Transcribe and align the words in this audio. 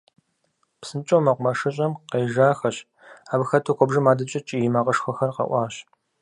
ПсынщӀэу 0.79 1.23
мэкъумэшыщӀэм 1.25 1.93
къежахэщ, 2.11 2.77
абы 3.31 3.43
хэту 3.49 3.77
куэбжэм 3.77 4.05
адэкӀэ 4.11 4.39
кӀий 4.47 4.71
макъышхуэхэр 4.73 5.31
къэӀуащ. 5.35 5.75